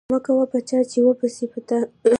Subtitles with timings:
[0.13, 1.77] مکوه په چا چی و به سی په تا